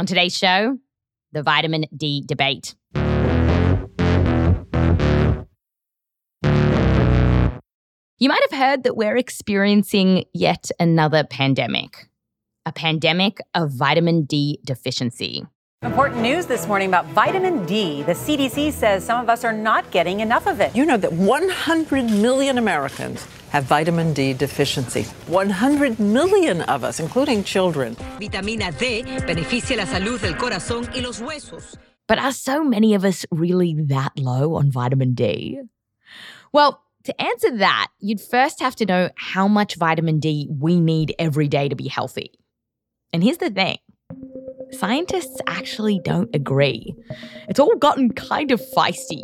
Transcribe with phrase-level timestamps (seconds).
[0.00, 0.78] On today's show,
[1.32, 2.76] the vitamin D debate.
[8.20, 12.08] You might have heard that we're experiencing yet another pandemic
[12.64, 15.44] a pandemic of vitamin D deficiency.
[15.82, 18.02] Important news this morning about vitamin D.
[18.02, 20.74] The CDC says some of us are not getting enough of it.
[20.74, 25.04] You know that 100 million Americans have vitamin D deficiency.
[25.28, 27.94] 100 million of us, including children.
[28.18, 31.76] Vitamina D beneficia la salud del corazón y los huesos.
[32.08, 35.60] But are so many of us really that low on vitamin D?
[36.52, 41.14] Well, to answer that, you'd first have to know how much vitamin D we need
[41.20, 42.32] every day to be healthy.
[43.12, 43.78] And here's the thing
[44.72, 46.94] scientists actually don't agree.
[47.48, 49.22] It's all gotten kind of feisty.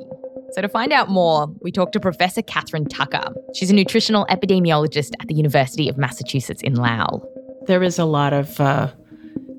[0.53, 3.25] So, to find out more, we talked to Professor Katherine Tucker.
[3.55, 7.29] She's a nutritional epidemiologist at the University of Massachusetts in Lowell.
[7.67, 8.93] There is a lot of uh,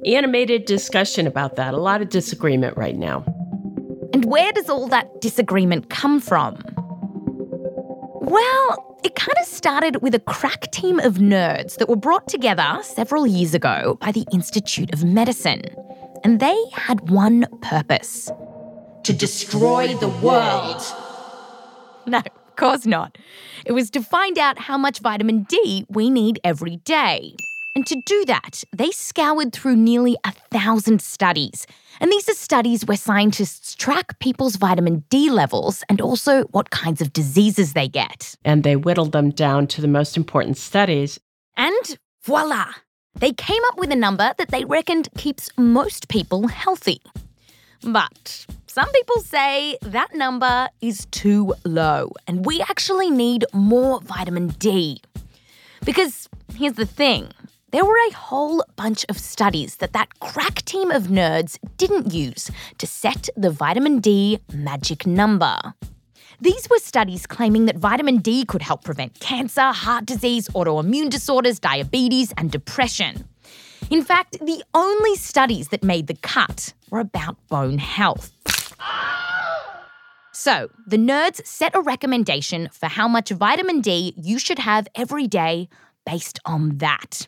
[0.06, 3.26] animated discussion about that, a lot of disagreement right now.
[4.14, 6.64] And where does all that disagreement come from?
[8.26, 12.80] Well, it kind of started with a crack team of nerds that were brought together
[12.82, 15.62] several years ago by the Institute of Medicine.
[16.24, 18.32] And they had one purpose
[19.04, 20.82] to destroy the world.
[22.08, 23.16] No, of course not.
[23.64, 27.36] It was to find out how much vitamin D we need every day.
[27.76, 31.68] And to do that, they scoured through nearly a thousand studies.
[32.00, 37.02] And these are studies where scientists track people's vitamin D levels and also what kinds
[37.02, 38.36] of diseases they get.
[38.46, 41.20] And they whittled them down to the most important studies.
[41.58, 42.68] And voila!
[43.18, 47.02] They came up with a number that they reckoned keeps most people healthy.
[47.82, 54.48] But some people say that number is too low, and we actually need more vitamin
[54.48, 55.02] D.
[55.86, 57.32] Because here's the thing
[57.76, 62.50] there were a whole bunch of studies that that crack team of nerds didn't use
[62.78, 65.58] to set the vitamin D magic number.
[66.40, 71.60] These were studies claiming that vitamin D could help prevent cancer, heart disease, autoimmune disorders,
[71.60, 73.28] diabetes, and depression.
[73.90, 78.32] In fact, the only studies that made the cut were about bone health.
[80.32, 85.28] So, the nerds set a recommendation for how much vitamin D you should have every
[85.28, 85.68] day
[86.06, 87.28] based on that.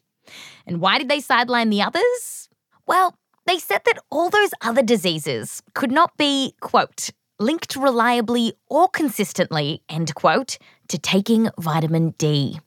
[0.65, 2.49] And why did they sideline the others?
[2.85, 3.15] Well,
[3.45, 9.81] they said that all those other diseases could not be, quote, linked reliably or consistently,
[9.89, 10.57] end quote,
[10.89, 12.59] to taking vitamin D.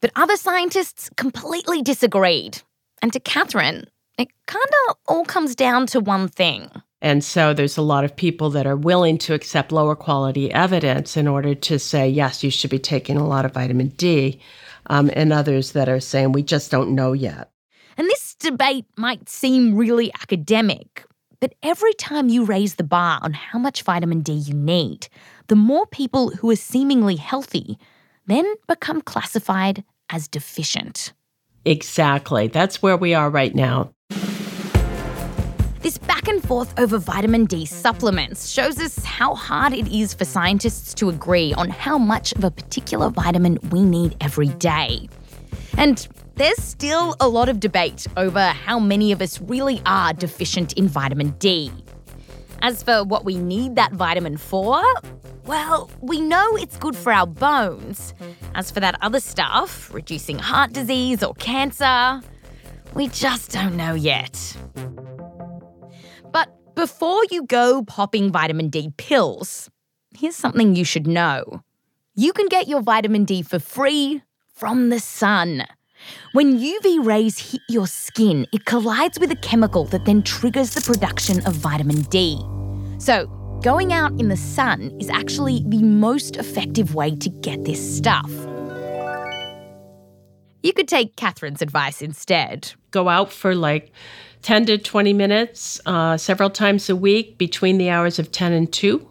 [0.00, 2.62] But other scientists completely disagreed.
[3.02, 3.84] And to Katherine,
[4.18, 6.70] it kind of all comes down to one thing.
[7.00, 11.16] And so there's a lot of people that are willing to accept lower quality evidence
[11.16, 14.40] in order to say, yes, you should be taking a lot of vitamin D,
[14.86, 17.50] um, and others that are saying, we just don't know yet.
[17.96, 21.04] And this debate might seem really academic,
[21.40, 25.08] but every time you raise the bar on how much vitamin D you need,
[25.46, 27.78] the more people who are seemingly healthy
[28.28, 31.12] then become classified as deficient.
[31.64, 32.46] Exactly.
[32.46, 33.90] That's where we are right now.
[35.88, 40.26] This back and forth over vitamin D supplements shows us how hard it is for
[40.26, 45.08] scientists to agree on how much of a particular vitamin we need every day.
[45.78, 50.74] And there's still a lot of debate over how many of us really are deficient
[50.74, 51.72] in vitamin D.
[52.60, 54.84] As for what we need that vitamin for,
[55.46, 58.12] well, we know it's good for our bones.
[58.54, 62.20] As for that other stuff, reducing heart disease or cancer,
[62.92, 64.54] we just don't know yet.
[66.78, 69.68] Before you go popping vitamin D pills,
[70.16, 71.64] here's something you should know.
[72.14, 74.22] You can get your vitamin D for free
[74.54, 75.64] from the sun.
[76.34, 80.80] When UV rays hit your skin, it collides with a chemical that then triggers the
[80.80, 82.40] production of vitamin D.
[82.98, 83.26] So,
[83.60, 88.30] going out in the sun is actually the most effective way to get this stuff.
[90.62, 92.72] You could take Katherine's advice instead.
[92.90, 93.92] Go out for like
[94.42, 98.72] 10 to 20 minutes uh, several times a week between the hours of 10 and
[98.72, 99.08] 2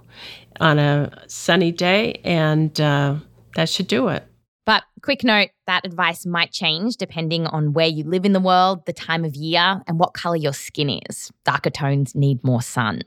[0.59, 3.15] on a sunny day, and uh,
[3.55, 4.23] that should do it.
[4.65, 8.85] But quick note that advice might change depending on where you live in the world,
[8.85, 11.31] the time of year, and what color your skin is.
[11.45, 13.01] Darker tones need more sun.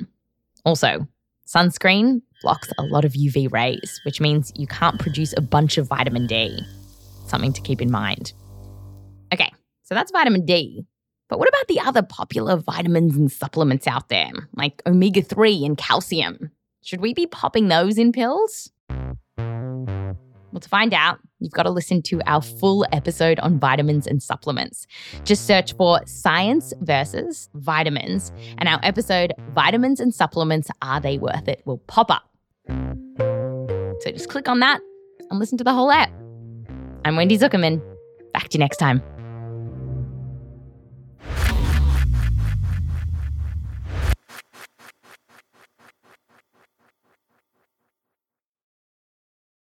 [0.64, 1.06] Also,
[1.46, 5.88] sunscreen blocks a lot of UV rays, which means you can't produce a bunch of
[5.88, 6.64] vitamin D.
[7.30, 8.32] Something to keep in mind.
[9.32, 9.52] Okay,
[9.84, 10.84] so that's vitamin D.
[11.28, 15.78] But what about the other popular vitamins and supplements out there, like omega 3 and
[15.78, 16.50] calcium?
[16.82, 18.72] Should we be popping those in pills?
[18.98, 24.20] Well, to find out, you've got to listen to our full episode on vitamins and
[24.20, 24.88] supplements.
[25.22, 31.46] Just search for Science versus Vitamins, and our episode, Vitamins and Supplements Are They Worth
[31.46, 32.24] It, will pop up.
[34.00, 34.80] So just click on that
[35.30, 36.10] and listen to the whole app.
[37.04, 37.80] I'm Wendy Zukerman.
[38.32, 39.02] Back to you next time.